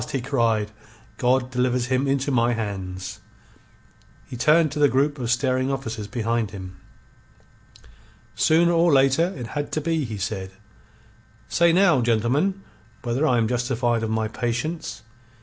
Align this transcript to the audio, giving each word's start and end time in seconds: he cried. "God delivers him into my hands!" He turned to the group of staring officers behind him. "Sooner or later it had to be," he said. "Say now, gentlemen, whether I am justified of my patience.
he 0.13 0.19
cried. 0.19 0.71
"God 1.19 1.51
delivers 1.51 1.85
him 1.85 2.07
into 2.07 2.31
my 2.31 2.53
hands!" 2.53 3.19
He 4.25 4.35
turned 4.35 4.71
to 4.71 4.79
the 4.79 4.89
group 4.89 5.19
of 5.19 5.29
staring 5.29 5.71
officers 5.71 6.07
behind 6.07 6.49
him. 6.49 6.77
"Sooner 8.33 8.71
or 8.71 8.91
later 8.91 9.31
it 9.37 9.45
had 9.53 9.71
to 9.73 9.79
be," 9.79 10.03
he 10.05 10.17
said. 10.17 10.49
"Say 11.49 11.71
now, 11.71 12.01
gentlemen, 12.01 12.63
whether 13.03 13.27
I 13.27 13.37
am 13.37 13.47
justified 13.47 14.01
of 14.01 14.09
my 14.09 14.27
patience. 14.27 15.03